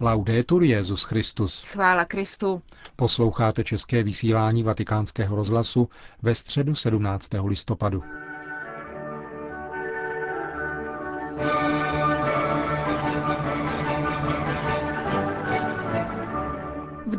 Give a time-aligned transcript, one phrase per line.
[0.00, 1.62] Laudetur Jezus Christus.
[1.62, 2.62] Chvála Kristu.
[2.96, 5.88] Posloucháte české vysílání Vatikánského rozhlasu
[6.22, 7.30] ve středu 17.
[7.44, 8.02] listopadu.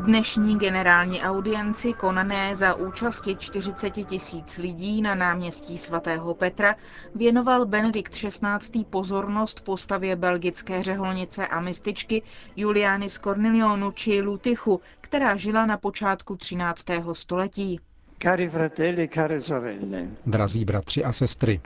[0.05, 6.75] Dnešní generální audienci konané za účasti 40 tisíc lidí na náměstí svatého Petra
[7.15, 8.83] věnoval Benedikt XVI.
[8.89, 12.21] pozornost postavě belgické řeholnice a mističky
[12.55, 16.85] Juliany z Cornelionu či Lutychu, která žila na počátku 13.
[17.13, 17.79] století.
[18.17, 20.07] Cari fratelli, care sorelle.
[20.25, 21.59] Drazí bratři a sestry.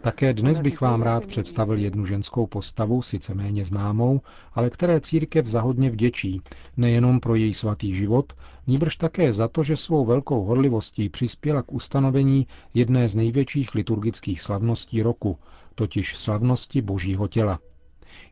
[0.00, 4.20] Také dnes bych vám rád představil jednu ženskou postavu, sice méně známou,
[4.52, 6.42] ale které církev zahodně vděčí,
[6.76, 8.32] nejenom pro její svatý život,
[8.66, 14.40] níbrž také za to, že svou velkou horlivostí přispěla k ustanovení jedné z největších liturgických
[14.40, 15.38] slavností roku,
[15.74, 17.58] totiž slavnosti Božího těla.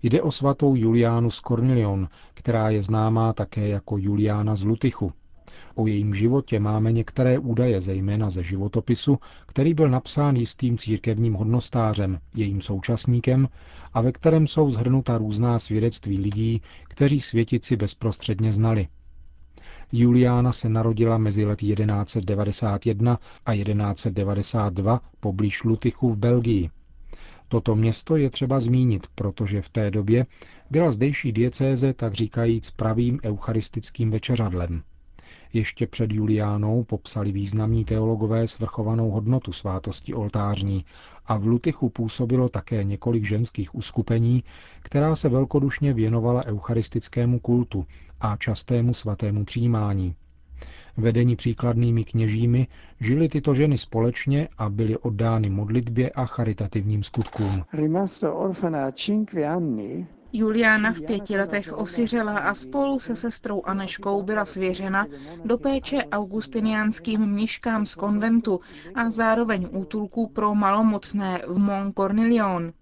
[0.03, 5.13] Jde o svatou Juliánu z Cornelion, která je známá také jako Juliána z Lutychu.
[5.75, 12.19] O jejím životě máme některé údaje, zejména ze životopisu, který byl napsán jistým církevním hodnostářem,
[12.35, 13.49] jejím současníkem,
[13.95, 18.89] a ve kterém jsou zhrnuta různá svědectví lidí, kteří světici bezprostředně znali.
[19.93, 26.71] Juliána se narodila mezi lety 1191 a 1192 poblíž Lutychu v Belgii.
[27.49, 30.27] Toto město je třeba zmínit, protože v té době
[30.71, 34.83] byla zdejší diecéze tak říkajíc pravým eucharistickým večeřadlem.
[35.53, 40.85] Ještě před Juliánou popsali významní teologové svrchovanou hodnotu svátosti oltářní
[41.27, 44.45] a v Lutychu působilo také několik ženských uskupení,
[44.83, 47.87] která se velkodušně věnovala eucharistickému kultu
[48.21, 50.15] a častému svatému přijímání.
[50.97, 52.67] Vedení příkladnými kněžími
[53.01, 57.65] žili tyto ženy společně a byly oddány modlitbě a charitativním skutkům.
[60.33, 65.07] Juliana v pěti letech osiřela a spolu se sestrou Aneškou byla svěřena
[65.45, 68.61] do péče augustiniánským mniškám z konventu
[68.95, 72.73] a zároveň útulku pro malomocné v Mont Cornelion.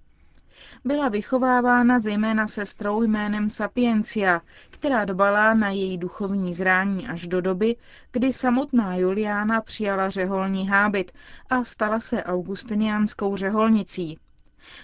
[0.85, 7.77] Byla vychovávána zejména sestrou jménem Sapiencia, která dbala na její duchovní zrání až do doby,
[8.13, 11.13] kdy samotná Juliana přijala řeholní hábit
[11.51, 14.19] a stala se augustiniánskou řeholnicí.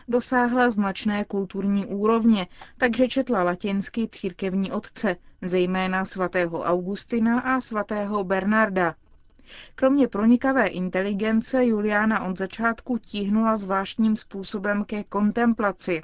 [0.09, 2.47] Dosáhla značné kulturní úrovně,
[2.79, 8.95] takže četla latinsky církevní otce, zejména svatého Augustina a svatého Bernarda.
[9.75, 16.03] Kromě pronikavé inteligence Juliana od začátku tíhnula zvláštním způsobem ke kontemplaci.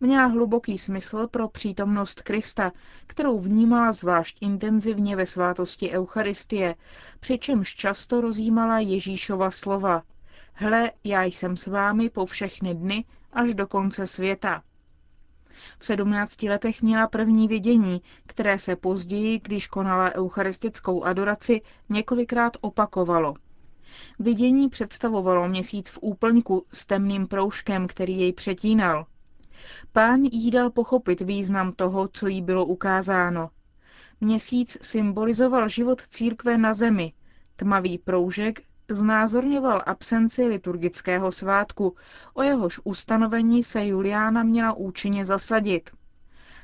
[0.00, 2.72] Měla hluboký smysl pro přítomnost Krista,
[3.06, 6.74] kterou vnímala zvlášť intenzivně ve svátosti Eucharistie,
[7.20, 10.02] přičemž často rozjímala Ježíšova slova–
[10.62, 14.62] Hle, já jsem s vámi po všechny dny až do konce světa.
[15.78, 23.34] V sedmnácti letech měla první vidění, které se později, když konala eucharistickou adoraci, několikrát opakovalo.
[24.18, 29.06] Vidění představovalo měsíc v úplňku s temným proužkem, který jej přetínal.
[29.92, 33.50] Pán jí dal pochopit význam toho, co jí bylo ukázáno.
[34.20, 37.12] Měsíc symbolizoval život církve na zemi,
[37.56, 41.94] tmavý proužek znázorňoval absenci liturgického svátku,
[42.34, 45.90] o jehož ustanovení se Juliána měla účinně zasadit.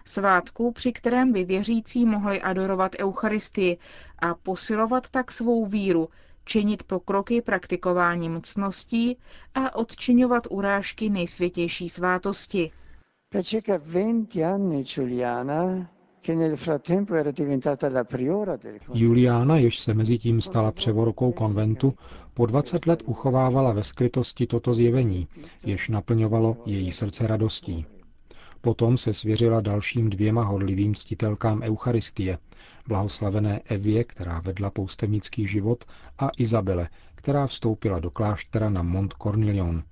[0.04, 3.78] Svátku, při kterém by věřící mohli adorovat Eucharistii
[4.18, 6.08] a posilovat tak svou víru,
[6.44, 9.18] činit pokroky praktikováním mocností
[9.54, 12.72] a odčiňovat urážky nejsvětější svátosti.
[13.28, 15.88] Per circa 20 anni Giuliana
[18.94, 21.94] Juliana, jež se mezi tím stala převorkou konventu,
[22.34, 25.28] po 20 let uchovávala ve skrytosti toto zjevení,
[25.64, 27.86] jež naplňovalo její srdce radostí.
[28.60, 32.38] Potom se svěřila dalším dvěma horlivým ctitelkám Eucharistie,
[32.88, 35.84] blahoslavené Evě, která vedla poustevnický život,
[36.18, 39.82] a Izabele, která vstoupila do kláštera na Mont Cornelion.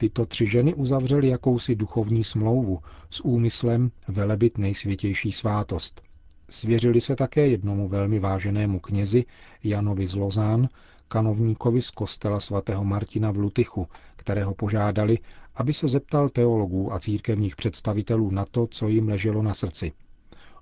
[0.00, 2.78] Tyto tři ženy uzavřely jakousi duchovní smlouvu
[3.10, 6.02] s úmyslem velebit nejsvětější svátost.
[6.50, 9.24] Svěřili se také jednomu velmi váženému knězi
[9.64, 10.68] Janovi z Lozán,
[11.08, 13.86] kanovníkovi z kostela svatého Martina v Lutychu,
[14.16, 15.18] kterého požádali,
[15.54, 19.92] aby se zeptal teologů a církevních představitelů na to, co jim leželo na srdci.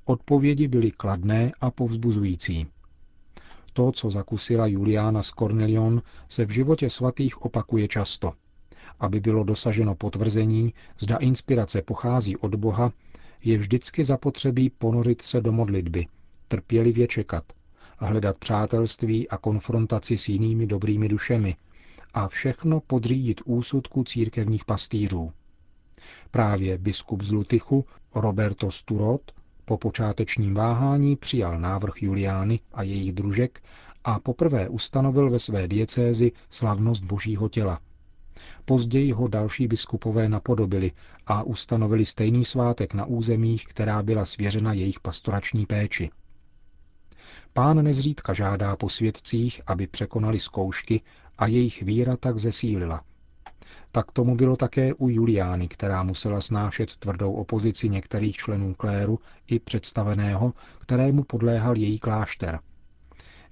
[0.04, 2.66] Odpovědi byly kladné a povzbuzující.
[3.72, 8.32] To, co zakusila Juliána z Cornelion, se v životě svatých opakuje často–
[9.00, 12.92] aby bylo dosaženo potvrzení, zda inspirace pochází od Boha,
[13.44, 16.06] je vždycky zapotřebí ponořit se do modlitby,
[16.48, 17.44] trpělivě čekat
[17.98, 21.56] hledat přátelství a konfrontaci s jinými dobrými dušemi
[22.14, 25.32] a všechno podřídit úsudku církevních pastýřů.
[26.30, 27.84] Právě biskup z Lutychu,
[28.14, 29.32] Roberto Sturot,
[29.64, 33.62] po počátečním váhání přijal návrh Juliány a jejich družek
[34.04, 37.80] a poprvé ustanovil ve své diecézi slavnost božího těla.
[38.68, 40.92] Později ho další biskupové napodobili
[41.26, 46.10] a ustanovili stejný svátek na územích, která byla svěřena jejich pastorační péči.
[47.52, 51.00] Pán nezřídka žádá po svědcích, aby překonali zkoušky
[51.38, 53.02] a jejich víra tak zesílila.
[53.92, 59.58] Tak tomu bylo také u Juliány, která musela snášet tvrdou opozici některých členů kléru i
[59.58, 62.60] představeného, kterému podléhal její klášter.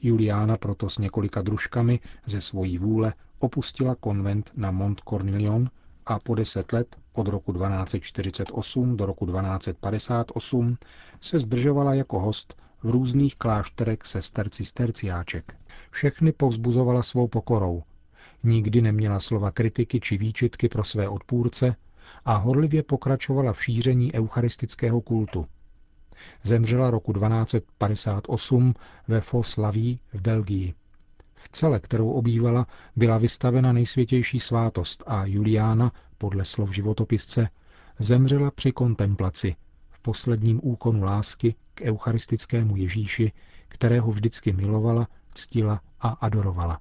[0.00, 3.12] Juliána proto s několika družkami ze svojí vůle
[3.44, 5.70] opustila konvent na Mont Cornelion
[6.06, 10.76] a po deset let, od roku 1248 do roku 1258,
[11.20, 15.54] se zdržovala jako host v různých klášterech sester cisterciáček.
[15.90, 17.82] Všechny povzbuzovala svou pokorou.
[18.42, 21.76] Nikdy neměla slova kritiky či výčitky pro své odpůrce
[22.24, 25.46] a horlivě pokračovala v šíření eucharistického kultu.
[26.42, 28.74] Zemřela roku 1258
[29.08, 30.74] ve Foslaví v Belgii.
[31.44, 37.48] V cele, kterou obývala, byla vystavena nejsvětější svátost a Juliána, podle slov životopisce,
[37.98, 39.56] zemřela při kontemplaci,
[39.90, 43.32] v posledním úkonu lásky k eucharistickému Ježíši,
[43.68, 46.80] kterého vždycky milovala, ctila a adorovala.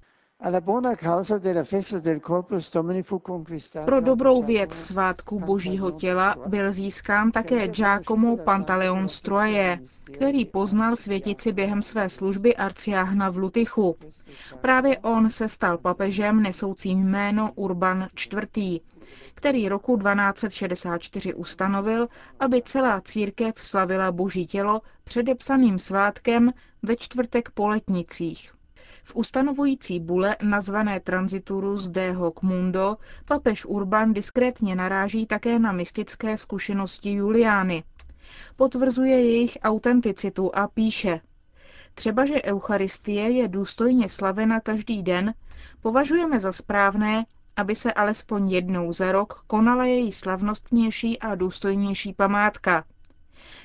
[3.86, 11.52] Pro dobrou věc svátku božího těla byl získán také Giacomo Pantaleon Stroje, který poznal světici
[11.52, 13.96] během své služby arciáhna v Lutychu.
[14.62, 18.82] Právě on se stal papežem nesoucím jméno Urban IV.,
[19.36, 22.08] který roku 1264 ustanovil,
[22.40, 26.54] aby celá církev slavila boží tělo předepsaným svátkem
[26.84, 28.54] ve čtvrtek po letnicích.
[29.04, 36.38] V ustanovující bule nazvané Transiturus de hoc mundo papež Urban diskrétně naráží také na mystické
[36.38, 37.84] zkušenosti Juliány.
[38.56, 41.22] Potvrzuje jejich autenticitu a píše
[41.96, 45.34] Třeba, že Eucharistie je důstojně slavena každý den,
[45.82, 47.26] považujeme za správné,
[47.56, 52.84] aby se alespoň jednou za rok konala její slavnostnější a důstojnější památka.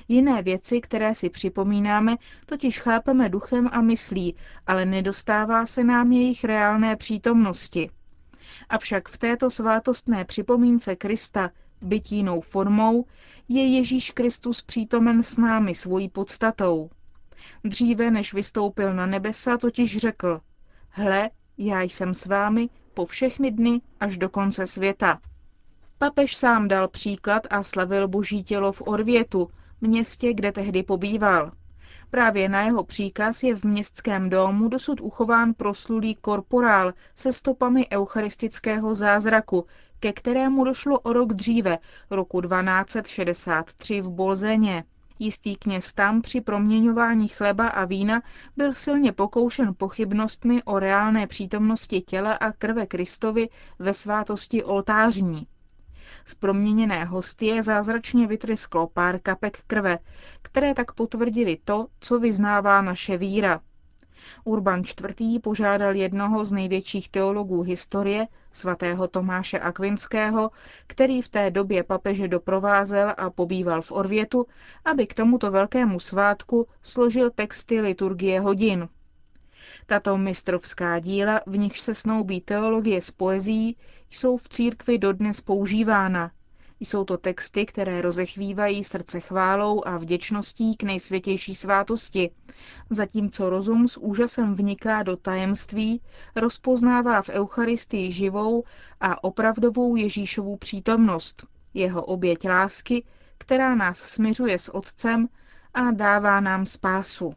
[0.07, 2.15] Jiné věci, které si připomínáme,
[2.45, 4.35] totiž chápeme duchem a myslí,
[4.67, 7.89] ale nedostává se nám jejich reálné přítomnosti.
[8.69, 13.05] Avšak v této svátostné připomínce Krista, bytínou formou,
[13.47, 16.89] je Ježíš Kristus přítomen s námi svojí podstatou.
[17.63, 20.41] Dříve, než vystoupil na nebesa, totiž řekl,
[20.89, 25.19] hle, já jsem s vámi po všechny dny až do konce světa.
[25.97, 29.49] Papež sám dal příklad a slavil boží tělo v Orvětu,
[29.81, 31.51] městě, kde tehdy pobýval.
[32.11, 38.95] Právě na jeho příkaz je v městském domu dosud uchován proslulý korporál se stopami eucharistického
[38.95, 39.65] zázraku,
[39.99, 41.77] ke kterému došlo o rok dříve,
[42.09, 44.83] roku 1263 v Bolzeně.
[45.19, 48.21] Jistý kněz tam při proměňování chleba a vína
[48.57, 53.49] byl silně pokoušen pochybnostmi o reálné přítomnosti těla a krve Kristovi
[53.79, 55.47] ve svátosti oltářní.
[56.25, 59.99] Z proměněné hostie zázračně vytrysklo pár kapek krve,
[60.41, 63.61] které tak potvrdili to, co vyznává naše víra.
[64.43, 65.41] Urban IV.
[65.41, 70.51] požádal jednoho z největších teologů historie, svatého Tomáše Akvinského,
[70.87, 74.45] který v té době papeže doprovázel a pobýval v Orvětu,
[74.85, 78.89] aby k tomuto velkému svátku složil texty liturgie hodin.
[79.85, 83.77] Tato mistrovská díla, v nichž se snoubí teologie s poezí,
[84.09, 86.31] jsou v církvi dodnes používána.
[86.79, 92.31] Jsou to texty, které rozechvívají srdce chválou a vděčností k nejsvětější svátosti,
[92.89, 96.01] zatímco rozum s úžasem vniká do tajemství,
[96.35, 98.63] rozpoznává v Eucharistii živou
[99.01, 103.03] a opravdovou Ježíšovu přítomnost, jeho oběť lásky,
[103.37, 105.27] která nás směřuje s Otcem
[105.73, 107.33] a dává nám spásu.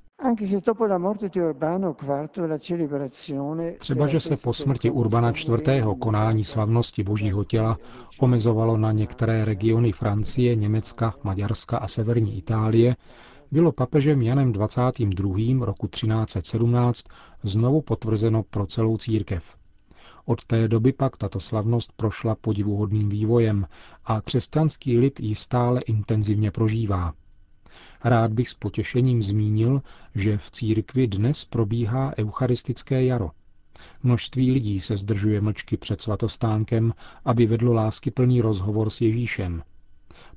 [3.79, 5.85] Třeba, že se po smrti Urbana IV.
[6.00, 7.79] konání slavnosti Božího těla
[8.21, 12.97] omezovalo na některé regiony Francie, Německa, Maďarska a severní Itálie,
[13.52, 15.64] bylo papežem Janem 22.
[15.67, 17.05] roku 1317
[17.43, 19.57] znovu potvrzeno pro celou církev.
[20.25, 23.67] Od té doby pak tato slavnost prošla podivuhodným vývojem
[24.05, 27.12] a křesťanský lid ji stále intenzivně prožívá.
[28.04, 29.82] Rád bych s potěšením zmínil,
[30.14, 33.30] že v církvi dnes probíhá eucharistické jaro.
[34.02, 36.94] Množství lidí se zdržuje mlčky před svatostánkem,
[37.25, 39.62] aby vedlo láskyplný rozhovor s Ježíšem.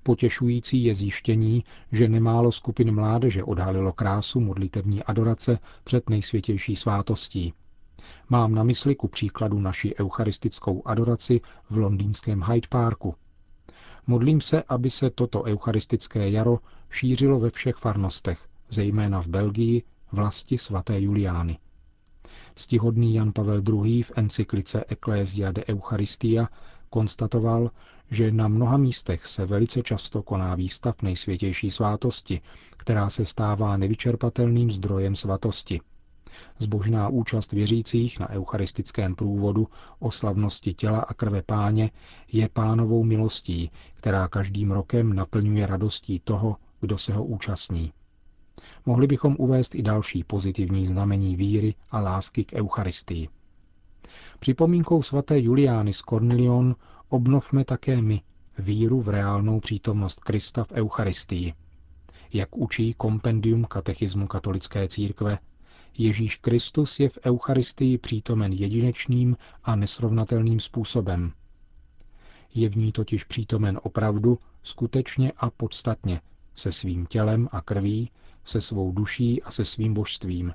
[0.03, 7.53] Potěšující je zjištění, že nemálo skupin mládeže odhalilo krásu modlitevní adorace před nejsvětější svátostí.
[8.29, 13.15] Mám na mysli ku příkladu naši eucharistickou adoraci v londýnském Hyde Parku.
[14.07, 16.59] Modlím se, aby se toto eucharistické jaro
[16.89, 21.57] šířilo ve všech farnostech, zejména v Belgii, vlasti svaté Juliány.
[22.55, 24.03] Stihodný Jan Pavel II.
[24.03, 26.49] v encyklice Ecclesia de Eucharistia
[26.89, 27.71] konstatoval,
[28.11, 32.41] že na mnoha místech se velice často koná výstav nejsvětější svátosti,
[32.77, 35.81] která se stává nevyčerpatelným zdrojem svatosti.
[36.59, 39.67] Zbožná účast věřících na eucharistickém průvodu
[39.99, 41.91] o slavnosti těla a krve páně
[42.31, 47.91] je pánovou milostí, která každým rokem naplňuje radostí toho, kdo se ho účastní.
[48.85, 53.29] Mohli bychom uvést i další pozitivní znamení víry a lásky k Eucharistii.
[54.39, 56.75] Připomínkou svaté Juliány z Cornelion
[57.09, 58.21] obnovme také my
[58.57, 61.53] víru v reálnou přítomnost Krista v Eucharistii.
[62.33, 65.39] Jak učí kompendium katechismu katolické církve,
[65.97, 71.33] Ježíš Kristus je v Eucharistii přítomen jedinečným a nesrovnatelným způsobem.
[72.55, 76.21] Je v ní totiž přítomen opravdu, skutečně a podstatně,
[76.55, 78.11] se svým tělem a krví,
[78.43, 80.53] se svou duší a se svým božstvím.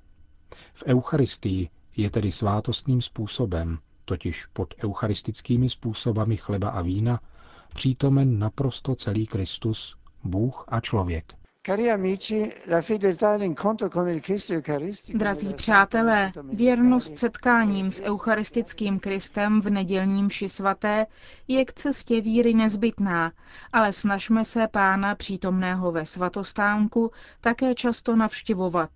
[0.75, 7.21] V Eucharistii je tedy svátostným způsobem, totiž pod eucharistickými způsobami chleba a vína,
[7.75, 11.40] přítomen naprosto celý Kristus, Bůh a člověk.
[15.15, 21.07] Drazí přátelé, věrnost setkáním s eucharistickým Kristem v nedělním mši svaté
[21.49, 23.33] je k cestě víry nezbytná,
[23.73, 28.91] ale snažme se Pána přítomného ve svatostánku také často navštěvovat.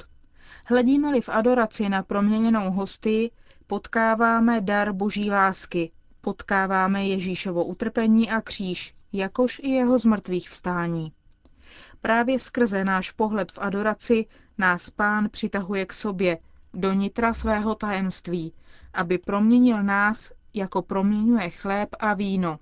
[0.64, 3.30] Hledíme-li v adoraci na proměněnou hostii,
[3.66, 11.12] potkáváme dar boží lásky, potkáváme Ježíšovo utrpení a kříž, jakož i jeho zmrtvých vstání.
[12.00, 14.26] Právě skrze náš pohled v adoraci
[14.58, 16.38] nás pán přitahuje k sobě,
[16.74, 18.52] do nitra svého tajemství,
[18.94, 22.58] aby proměnil nás, jako proměňuje chléb a víno.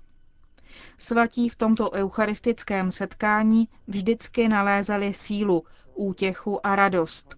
[0.97, 5.63] Svatí v tomto eucharistickém setkání vždycky nalézali sílu,
[5.95, 7.35] útěchu a radost.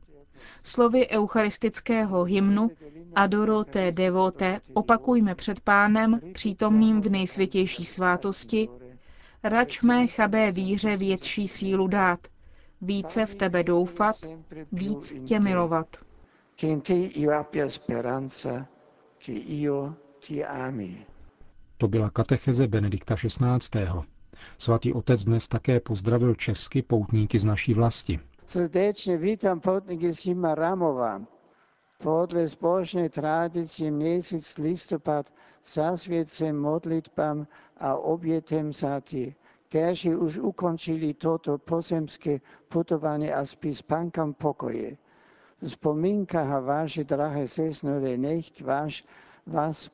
[0.63, 2.71] Slovy eucharistického hymnu
[3.15, 8.69] Adoro te devote opakujme před pánem, přítomným v nejsvětější svátosti,
[9.43, 12.19] Rač mé chabé víře větší sílu dát,
[12.81, 14.15] více v tebe doufat,
[14.71, 15.87] víc tě milovat.
[21.77, 23.85] To byla katecheze Benedikta XVI.
[24.57, 28.19] Svatý otec dnes také pozdravil česky poutníky z naší vlasti.
[28.47, 31.21] Srdečně vítám poutníky z Himaramova.
[31.97, 35.33] Podle zbožné tradice měsíc listopad
[35.63, 37.47] zasvěcen modlitbám
[37.77, 39.35] a obětem za ty,
[39.69, 44.97] kteří už ukončili toto pozemské putování a spí spánkam pokoje.
[45.63, 49.05] Vzpomínka a vaše drahé sesnové, nech váš,
[49.47, 49.91] vás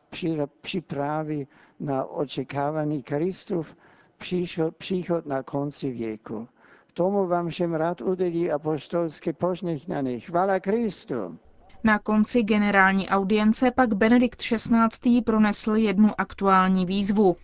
[0.61, 1.47] připraví
[1.79, 3.75] na očekávaný Kristův
[4.17, 6.47] příchod, příchod na konci věku.
[6.93, 10.19] Tomu vám všem rád udělí apostolské požehnání.
[10.19, 11.37] Chvala Kristu.
[11.83, 15.21] Na konci generální audience pak Benedikt XVI.
[15.21, 17.35] pronesl jednu aktuální výzvu.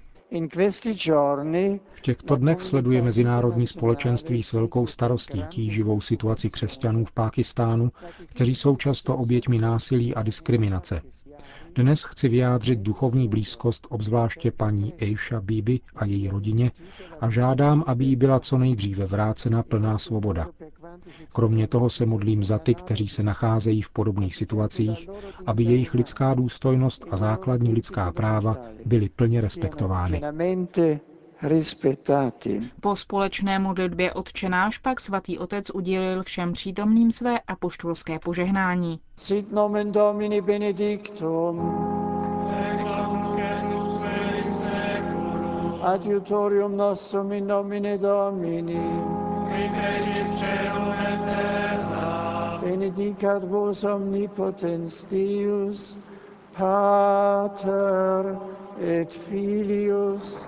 [1.93, 7.91] V těchto dnech sleduje mezinárodní společenství s velkou starostí tíživou situaci křesťanů v Pákistánu,
[8.29, 11.01] kteří jsou často oběťmi násilí a diskriminace.
[11.77, 16.71] Dnes chci vyjádřit duchovní blízkost obzvláště paní Eisha Bibi a její rodině
[17.21, 20.47] a žádám, aby jí byla co nejdříve vrácena plná svoboda.
[21.33, 25.09] Kromě toho se modlím za ty, kteří se nacházejí v podobných situacích,
[25.45, 30.21] aby jejich lidská důstojnost a základní lidská práva byly plně respektovány.
[32.81, 38.99] Po společné modlitbě odčenáš pak svatý otec udělil všem přítomným své apoštolské požehnání.
[39.17, 41.77] Sit nomen Domini benedictum.
[45.81, 48.91] Adiutorium nostrum in nomine Domini.
[52.61, 55.97] Benedicat vos omnipotens Deus,
[56.57, 58.37] Pater
[58.81, 60.47] et Filius